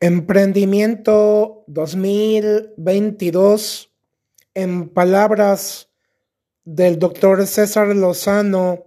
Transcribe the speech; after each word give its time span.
Emprendimiento 0.00 1.64
2022, 1.68 3.90
en 4.52 4.90
palabras 4.90 5.88
del 6.64 6.98
doctor 6.98 7.46
César 7.46 7.96
Lozano 7.96 8.84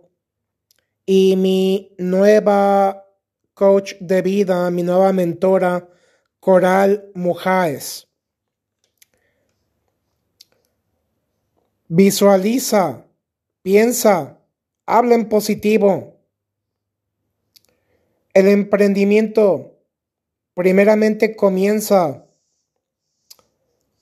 y 1.08 1.36
mi 1.36 1.96
nueva 1.98 3.08
coach 3.56 3.96
de 4.00 4.22
vida, 4.22 4.70
mi 4.70 4.84
nueva 4.84 5.12
mentora, 5.12 5.90
Coral 6.40 7.10
Mujáez. 7.16 8.07
Visualiza, 11.88 13.07
piensa, 13.64 14.38
habla 14.86 15.16
en 15.16 15.28
positivo. 15.28 16.20
El 18.36 18.48
emprendimiento 18.48 19.79
primeramente 20.60 21.38
comienza 21.38 22.26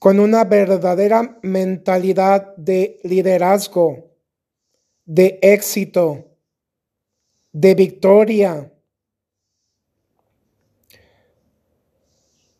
con 0.00 0.18
una 0.18 0.42
verdadera 0.42 1.38
mentalidad 1.40 2.56
de 2.56 2.98
liderazgo, 3.04 4.10
de 5.04 5.38
éxito, 5.40 6.36
de 7.52 7.76
victoria, 7.76 8.72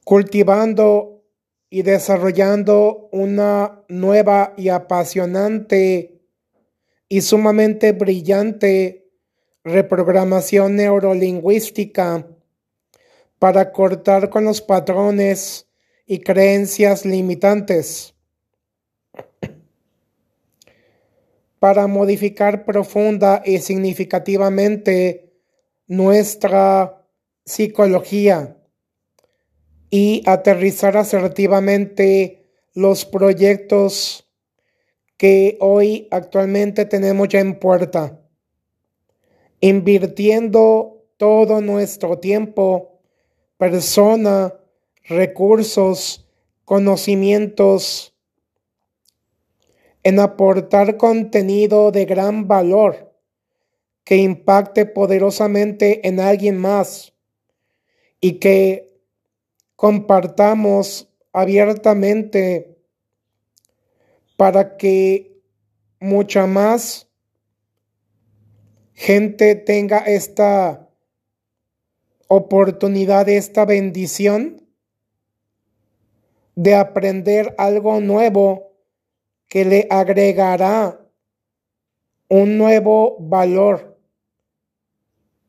cultivando 0.04 1.24
y 1.68 1.82
desarrollando 1.82 3.08
una 3.10 3.82
nueva 3.88 4.54
y 4.56 4.68
apasionante 4.68 6.22
y 7.08 7.20
sumamente 7.22 7.90
brillante 7.90 9.10
reprogramación 9.64 10.76
neurolingüística 10.76 12.37
para 13.38 13.72
cortar 13.72 14.30
con 14.30 14.44
los 14.44 14.60
patrones 14.60 15.68
y 16.06 16.20
creencias 16.20 17.04
limitantes, 17.04 18.14
para 21.58 21.86
modificar 21.86 22.64
profunda 22.64 23.42
y 23.44 23.58
significativamente 23.58 25.32
nuestra 25.86 27.04
psicología 27.44 28.56
y 29.90 30.22
aterrizar 30.26 30.96
asertivamente 30.96 32.46
los 32.74 33.04
proyectos 33.04 34.28
que 35.16 35.56
hoy 35.60 36.06
actualmente 36.10 36.84
tenemos 36.84 37.28
ya 37.28 37.40
en 37.40 37.58
puerta, 37.58 38.20
invirtiendo 39.60 41.06
todo 41.16 41.60
nuestro 41.60 42.18
tiempo 42.18 42.97
persona, 43.58 44.54
recursos, 45.04 46.26
conocimientos, 46.64 48.14
en 50.02 50.20
aportar 50.20 50.96
contenido 50.96 51.90
de 51.92 52.06
gran 52.06 52.48
valor 52.48 53.14
que 54.04 54.16
impacte 54.16 54.86
poderosamente 54.86 56.08
en 56.08 56.18
alguien 56.20 56.56
más 56.56 57.12
y 58.20 58.38
que 58.38 59.02
compartamos 59.76 61.12
abiertamente 61.32 62.78
para 64.36 64.76
que 64.78 65.42
mucha 66.00 66.46
más 66.46 67.08
gente 68.94 69.54
tenga 69.56 69.98
esta 69.98 70.87
oportunidad, 72.28 73.28
esta 73.28 73.64
bendición 73.64 74.62
de 76.54 76.74
aprender 76.74 77.54
algo 77.58 78.00
nuevo 78.00 78.72
que 79.48 79.64
le 79.64 79.86
agregará 79.90 81.00
un 82.28 82.58
nuevo 82.58 83.16
valor, 83.20 83.98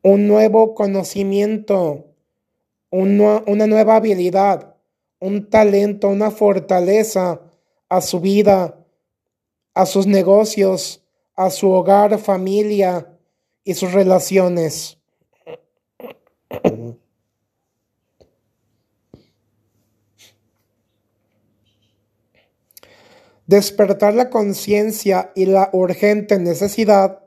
un 0.02 0.26
nuevo 0.26 0.74
conocimiento, 0.74 2.06
una 2.90 3.66
nueva 3.66 3.96
habilidad, 3.96 4.76
un 5.20 5.50
talento, 5.50 6.08
una 6.08 6.30
fortaleza 6.30 7.42
a 7.88 8.00
su 8.00 8.20
vida, 8.20 8.78
a 9.74 9.84
sus 9.84 10.06
negocios, 10.06 11.02
a 11.34 11.50
su 11.50 11.70
hogar, 11.70 12.18
familia 12.18 13.18
y 13.64 13.74
sus 13.74 13.92
relaciones. 13.92 14.99
Despertar 23.46 24.14
la 24.14 24.30
conciencia 24.30 25.32
y 25.34 25.46
la 25.46 25.70
urgente 25.72 26.38
necesidad 26.38 27.24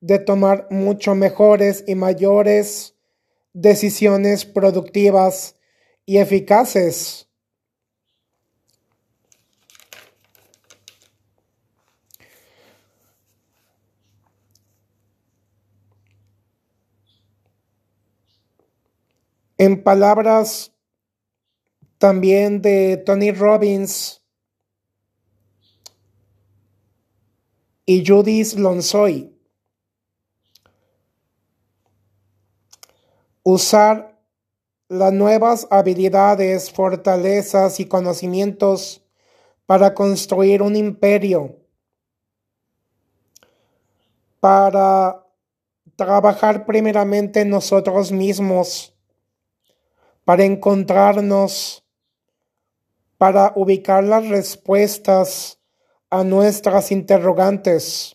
de 0.00 0.18
tomar 0.18 0.66
mucho 0.70 1.14
mejores 1.14 1.84
y 1.86 1.94
mayores 1.94 2.96
decisiones 3.52 4.44
productivas 4.44 5.56
y 6.04 6.18
eficaces. 6.18 7.29
En 19.60 19.82
palabras 19.82 20.72
también 21.98 22.62
de 22.62 22.96
Tony 22.96 23.30
Robbins 23.30 24.22
y 27.84 28.02
Judith 28.02 28.54
Lonsoy, 28.54 29.38
usar 33.42 34.18
las 34.88 35.12
nuevas 35.12 35.68
habilidades, 35.70 36.72
fortalezas 36.72 37.80
y 37.80 37.84
conocimientos 37.84 39.04
para 39.66 39.92
construir 39.92 40.62
un 40.62 40.74
imperio, 40.74 41.58
para 44.40 45.26
trabajar 45.96 46.64
primeramente 46.64 47.44
nosotros 47.44 48.10
mismos 48.10 48.96
para 50.30 50.44
encontrarnos, 50.44 51.84
para 53.18 53.52
ubicar 53.56 54.04
las 54.04 54.28
respuestas 54.28 55.58
a 56.08 56.22
nuestras 56.22 56.92
interrogantes, 56.92 58.14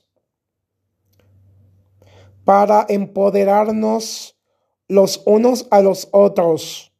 para 2.46 2.86
empoderarnos 2.88 4.40
los 4.88 5.24
unos 5.26 5.68
a 5.72 5.82
los 5.82 6.08
otros, 6.14 6.94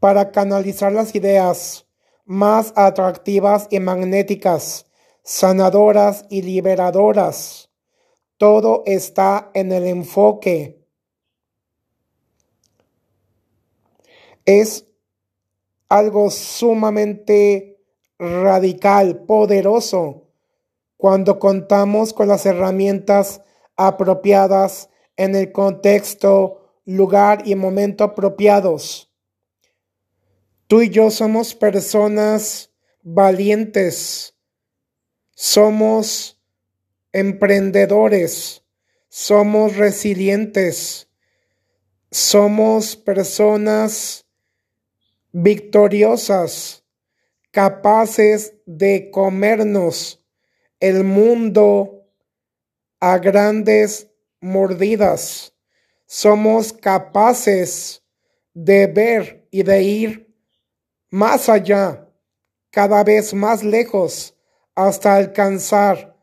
para 0.00 0.32
canalizar 0.32 0.92
las 0.92 1.14
ideas 1.14 1.86
más 2.26 2.74
atractivas 2.76 3.68
y 3.70 3.80
magnéticas, 3.80 4.84
sanadoras 5.22 6.26
y 6.28 6.42
liberadoras. 6.42 7.70
Todo 8.36 8.82
está 8.84 9.50
en 9.54 9.72
el 9.72 9.86
enfoque 9.86 10.79
es 14.58 14.86
algo 15.88 16.30
sumamente 16.30 17.78
radical, 18.18 19.24
poderoso, 19.24 20.28
cuando 20.96 21.38
contamos 21.38 22.12
con 22.12 22.28
las 22.28 22.44
herramientas 22.46 23.42
apropiadas 23.76 24.90
en 25.16 25.34
el 25.34 25.52
contexto, 25.52 26.74
lugar 26.84 27.46
y 27.46 27.54
momento 27.54 28.04
apropiados. 28.04 29.10
Tú 30.66 30.82
y 30.82 30.90
yo 30.90 31.10
somos 31.10 31.54
personas 31.54 32.70
valientes, 33.02 34.34
somos 35.34 36.40
emprendedores, 37.12 38.62
somos 39.08 39.76
resilientes, 39.76 41.08
somos 42.10 42.96
personas 42.96 44.26
victoriosas, 45.32 46.84
capaces 47.50 48.54
de 48.66 49.10
comernos 49.10 50.24
el 50.78 51.04
mundo 51.04 52.06
a 53.00 53.18
grandes 53.18 54.08
mordidas. 54.40 55.54
Somos 56.06 56.72
capaces 56.72 58.02
de 58.54 58.86
ver 58.86 59.46
y 59.50 59.62
de 59.62 59.82
ir 59.82 60.34
más 61.10 61.48
allá, 61.48 62.08
cada 62.70 63.04
vez 63.04 63.34
más 63.34 63.62
lejos, 63.62 64.36
hasta 64.74 65.16
alcanzar 65.16 66.16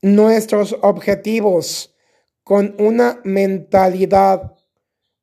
nuestros 0.00 0.76
objetivos 0.82 1.94
con 2.42 2.74
una 2.78 3.20
mentalidad 3.24 4.56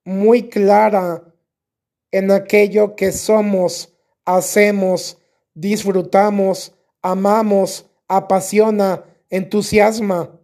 muy 0.04 0.50
clara 0.50 1.35
en 2.16 2.32
aquello 2.32 2.96
que 2.96 3.12
somos, 3.12 3.94
hacemos, 4.24 5.18
disfrutamos, 5.54 6.74
amamos, 7.02 7.92
apasiona, 8.08 9.04
entusiasma. 9.30 10.40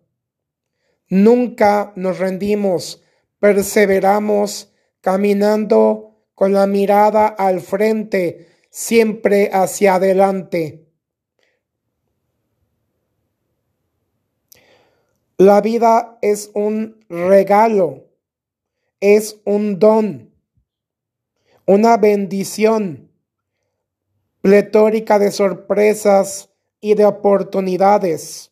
Nunca 1.07 1.93
nos 1.95 2.19
rendimos, 2.19 3.01
perseveramos 3.39 4.73
caminando 4.99 6.25
con 6.35 6.51
la 6.51 6.67
mirada 6.67 7.27
al 7.27 7.61
frente, 7.61 8.49
siempre 8.69 9.49
hacia 9.53 9.95
adelante. 9.95 10.89
La 15.37 15.61
vida 15.61 16.17
es 16.21 16.51
un 16.53 16.99
regalo, 17.07 18.09
es 18.99 19.39
un 19.45 19.79
don, 19.79 20.30
una 21.71 21.95
bendición 21.95 23.09
pletórica 24.41 25.19
de 25.19 25.31
sorpresas 25.31 26.49
y 26.81 26.95
de 26.95 27.05
oportunidades 27.05 28.51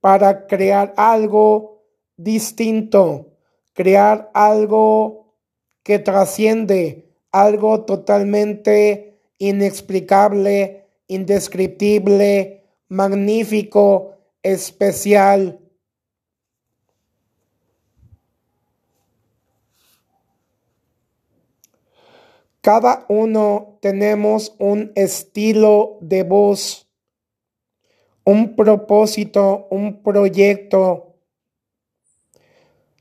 para 0.00 0.46
crear 0.46 0.94
algo 0.96 1.82
distinto, 2.16 3.32
crear 3.72 4.30
algo 4.32 5.34
que 5.82 5.98
trasciende, 5.98 7.10
algo 7.32 7.84
totalmente 7.84 9.18
inexplicable, 9.38 10.86
indescriptible, 11.08 12.62
magnífico, 12.86 14.18
especial. 14.44 15.58
Cada 22.62 23.06
uno 23.08 23.78
tenemos 23.80 24.54
un 24.60 24.92
estilo 24.94 25.98
de 26.00 26.22
voz, 26.22 26.88
un 28.24 28.54
propósito, 28.54 29.66
un 29.68 30.00
proyecto. 30.04 31.16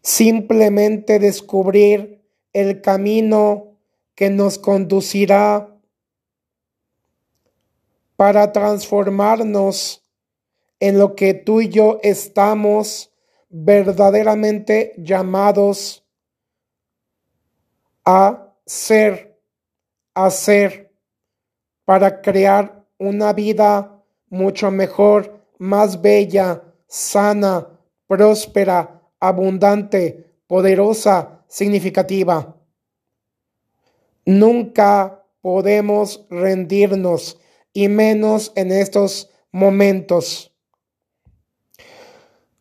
Simplemente 0.02 1.20
descubrir 1.20 2.26
el 2.54 2.82
camino 2.82 3.78
que 4.16 4.32
nos 4.32 4.58
conducirá 4.58 5.78
para 8.16 8.52
transformarnos 8.54 10.04
en 10.80 10.98
lo 10.98 11.16
que 11.16 11.36
tú 11.36 11.62
y 11.62 11.70
yo 11.70 12.00
estamos 12.02 13.14
verdaderamente 13.50 14.96
llamados 14.98 16.04
a 18.04 18.56
ser 18.66 19.31
hacer 20.14 20.92
para 21.86 22.22
crear 22.22 22.86
una 22.98 23.34
vida 23.34 24.04
mucho 24.30 24.72
mejor, 24.72 25.46
más 25.58 26.02
bella, 26.02 26.64
sana, 26.88 27.68
próspera, 28.08 29.02
abundante, 29.20 30.34
poderosa, 30.48 31.44
significativa. 31.48 32.56
Nunca 34.26 35.24
podemos 35.42 36.26
rendirnos 36.30 37.40
y 37.74 37.88
menos 37.88 38.52
en 38.56 38.72
estos 38.72 39.30
momentos. 39.52 40.54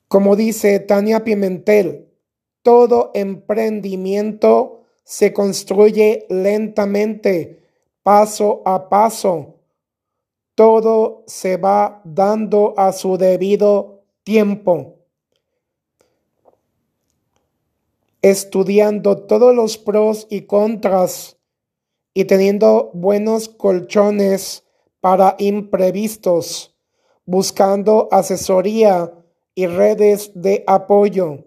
Como 0.09 0.35
dice 0.35 0.81
Tania 0.81 1.23
Pimentel, 1.23 2.09
todo 2.63 3.11
emprendimiento 3.15 4.80
se 5.11 5.33
construye 5.33 6.25
lentamente, 6.29 7.65
paso 8.05 8.63
a 8.65 8.89
paso. 8.89 9.57
Todo 10.55 11.25
se 11.27 11.57
va 11.57 12.01
dando 12.05 12.75
a 12.77 12.93
su 12.93 13.19
debido 13.19 14.05
tiempo. 14.23 15.01
Estudiando 18.23 19.27
todos 19.27 19.53
los 19.53 19.79
pros 19.79 20.29
y 20.31 20.43
contras 20.43 21.37
y 22.15 22.27
teniendo 22.27 22.93
buenos 22.95 23.49
colchones 23.49 24.63
para 25.01 25.35
imprevistos, 25.41 26.77
buscando 27.27 28.07
asesoría 28.13 29.13
y 29.57 29.67
redes 29.67 30.31
de 30.37 30.63
apoyo. 30.69 31.47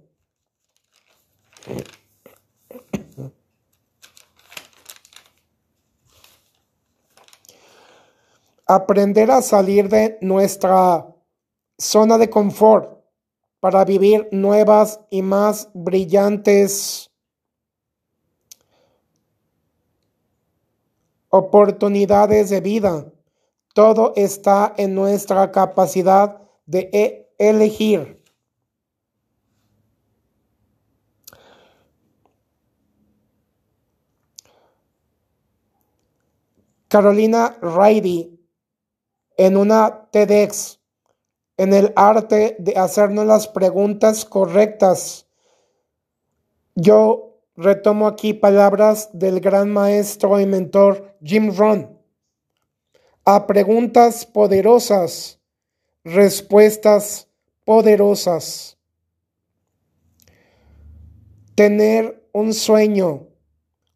Aprender 8.75 9.31
a 9.31 9.41
salir 9.41 9.89
de 9.89 10.17
nuestra 10.21 11.07
zona 11.77 12.17
de 12.17 12.29
confort 12.29 12.99
para 13.59 13.85
vivir 13.85 14.27
nuevas 14.31 14.99
y 15.09 15.21
más 15.21 15.69
brillantes 15.73 17.09
oportunidades 21.29 22.49
de 22.49 22.61
vida. 22.61 23.05
Todo 23.73 24.13
está 24.15 24.73
en 24.77 24.93
nuestra 24.93 25.51
capacidad 25.51 26.41
de 26.65 26.89
e-, 26.93 27.33
elegir. 27.39 28.21
Carolina 36.87 37.57
Riley 37.59 38.39
en 39.37 39.57
una 39.57 40.09
TEDx, 40.11 40.79
en 41.57 41.73
el 41.73 41.93
arte 41.95 42.55
de 42.59 42.77
hacernos 42.77 43.25
las 43.25 43.47
preguntas 43.47 44.25
correctas. 44.25 45.27
Yo 46.75 47.39
retomo 47.55 48.07
aquí 48.07 48.33
palabras 48.33 49.09
del 49.13 49.39
gran 49.39 49.71
maestro 49.71 50.39
y 50.39 50.45
mentor 50.45 51.15
Jim 51.23 51.55
Rohn. 51.55 51.97
A 53.25 53.47
preguntas 53.47 54.25
poderosas, 54.25 55.39
respuestas 56.03 57.29
poderosas. 57.63 58.77
Tener 61.55 62.27
un 62.33 62.53
sueño, 62.53 63.27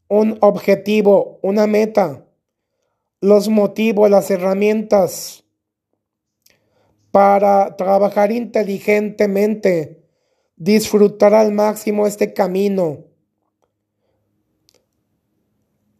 un 0.07 0.37
objetivo, 0.41 1.39
una 1.41 1.67
meta 1.67 2.26
los 3.21 3.49
motivos, 3.49 4.09
las 4.09 4.29
herramientas 4.29 5.43
para 7.11 7.75
trabajar 7.75 8.31
inteligentemente, 8.31 10.03
disfrutar 10.55 11.33
al 11.33 11.51
máximo 11.51 12.05
este 12.05 12.33
camino. 12.33 13.05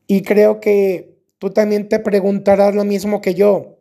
Y 0.06 0.22
creo 0.22 0.60
que 0.60 1.18
tú 1.38 1.50
también 1.50 1.90
te 1.90 2.00
preguntarás 2.00 2.76
lo 2.76 2.86
mismo 2.86 3.22
que 3.22 3.34
yo. 3.34 3.80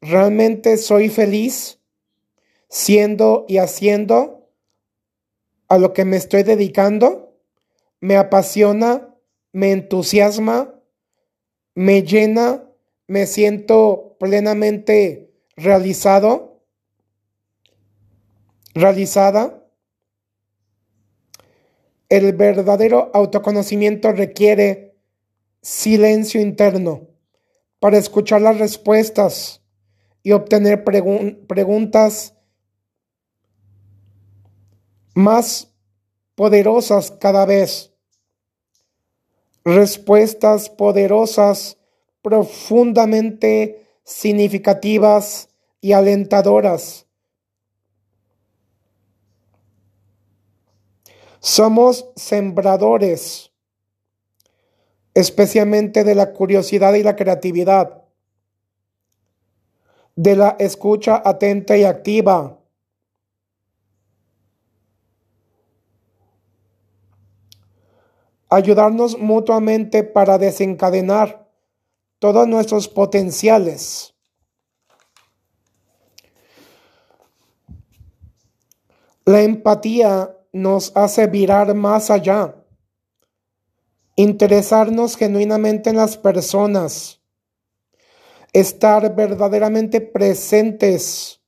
¿Realmente 0.00 0.76
soy 0.76 1.08
feliz 1.08 1.80
siendo 2.68 3.44
y 3.48 3.58
haciendo 3.58 4.50
a 5.68 5.78
lo 5.78 5.92
que 5.92 6.04
me 6.04 6.16
estoy 6.16 6.42
dedicando? 6.42 7.38
¿Me 8.00 8.16
apasiona? 8.16 9.14
¿Me 9.52 9.72
entusiasma? 9.72 10.75
Me 11.76 12.02
llena, 12.02 12.64
me 13.06 13.26
siento 13.26 14.16
plenamente 14.18 15.30
realizado, 15.56 16.62
realizada. 18.74 19.62
El 22.08 22.32
verdadero 22.32 23.10
autoconocimiento 23.12 24.10
requiere 24.12 24.96
silencio 25.60 26.40
interno 26.40 27.08
para 27.78 27.98
escuchar 27.98 28.40
las 28.40 28.58
respuestas 28.58 29.62
y 30.22 30.32
obtener 30.32 30.82
preguntas 30.82 32.34
más 35.14 35.74
poderosas 36.34 37.10
cada 37.10 37.44
vez 37.44 37.95
respuestas 39.66 40.70
poderosas, 40.70 41.76
profundamente 42.22 43.84
significativas 44.04 45.48
y 45.80 45.90
alentadoras. 45.90 47.06
Somos 51.40 52.08
sembradores, 52.14 53.50
especialmente 55.14 56.04
de 56.04 56.14
la 56.14 56.32
curiosidad 56.32 56.94
y 56.94 57.02
la 57.02 57.16
creatividad, 57.16 58.04
de 60.14 60.36
la 60.36 60.56
escucha 60.60 61.20
atenta 61.24 61.76
y 61.76 61.82
activa, 61.82 62.55
ayudarnos 68.48 69.18
mutuamente 69.18 70.04
para 70.04 70.38
desencadenar 70.38 71.50
todos 72.18 72.46
nuestros 72.46 72.88
potenciales. 72.88 74.14
La 79.24 79.42
empatía 79.42 80.36
nos 80.52 80.92
hace 80.96 81.26
virar 81.26 81.74
más 81.74 82.10
allá, 82.10 82.54
interesarnos 84.14 85.16
genuinamente 85.16 85.90
en 85.90 85.96
las 85.96 86.16
personas, 86.16 87.20
estar 88.52 89.14
verdaderamente 89.14 90.00
presentes 90.00 91.40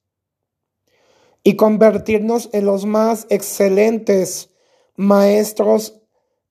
y 1.45 1.55
convertirnos 1.55 2.51
en 2.53 2.67
los 2.67 2.85
más 2.85 3.27
excelentes 3.31 4.51
maestros 4.97 6.03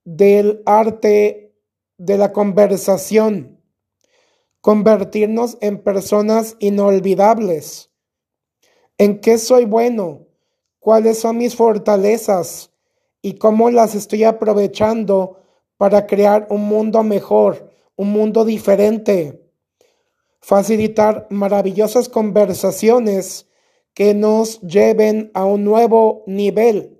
del 0.09 0.63
arte 0.65 1.53
de 1.97 2.17
la 2.17 2.31
conversación, 2.31 3.61
convertirnos 4.61 5.57
en 5.59 5.83
personas 5.83 6.55
inolvidables. 6.59 7.91
¿En 8.97 9.19
qué 9.19 9.37
soy 9.37 9.65
bueno? 9.65 10.25
¿Cuáles 10.79 11.19
son 11.19 11.39
mis 11.39 11.57
fortalezas? 11.57 12.71
¿Y 13.21 13.33
cómo 13.33 13.69
las 13.69 13.95
estoy 13.95 14.23
aprovechando 14.23 15.41
para 15.75 16.07
crear 16.07 16.47
un 16.51 16.61
mundo 16.61 17.03
mejor, 17.03 17.69
un 17.97 18.11
mundo 18.11 18.45
diferente? 18.45 19.45
Facilitar 20.39 21.27
maravillosas 21.29 22.07
conversaciones 22.07 23.49
que 23.93 24.13
nos 24.13 24.61
lleven 24.61 25.31
a 25.33 25.43
un 25.43 25.65
nuevo 25.65 26.23
nivel. 26.27 26.96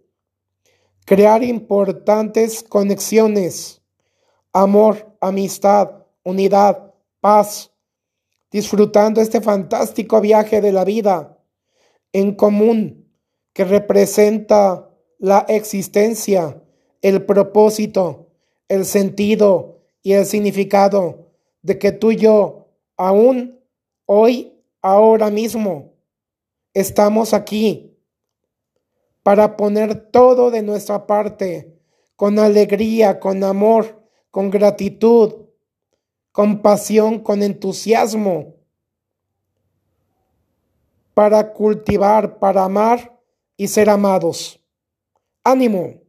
Crear 1.08 1.42
importantes 1.42 2.64
conexiones, 2.64 3.82
amor, 4.52 5.16
amistad, 5.22 6.04
unidad, 6.22 6.94
paz, 7.22 7.72
disfrutando 8.52 9.22
este 9.22 9.40
fantástico 9.40 10.20
viaje 10.20 10.60
de 10.60 10.74
la 10.74 10.84
vida 10.84 11.38
en 12.12 12.36
común 12.36 13.10
que 13.54 13.64
representa 13.64 14.90
la 15.18 15.46
existencia, 15.48 16.62
el 17.02 17.24
propósito, 17.24 18.28
el 18.68 18.84
sentido 18.84 19.80
y 20.04 20.12
el 20.12 20.26
significado 20.26 21.32
de 21.62 21.80
que 21.80 21.94
tú 21.94 22.12
y 22.12 22.18
yo, 22.18 22.68
aún 22.98 23.62
hoy, 24.08 24.62
ahora 24.82 25.30
mismo, 25.30 25.94
estamos 26.74 27.34
aquí 27.34 27.97
para 29.28 29.58
poner 29.58 30.10
todo 30.10 30.52
de 30.52 30.62
nuestra 30.62 31.06
parte, 31.06 31.78
con 32.16 32.40
alegría, 32.40 33.20
con 33.20 33.44
amor, 33.44 34.08
con 34.32 34.50
gratitud, 34.50 35.48
con 36.32 36.62
pasión, 36.62 37.20
con 37.20 37.44
entusiasmo, 37.44 38.56
para 41.14 41.52
cultivar, 41.52 42.40
para 42.40 42.64
amar 42.64 43.20
y 43.58 43.68
ser 43.68 43.90
amados. 43.90 44.62
Ánimo. 45.44 46.07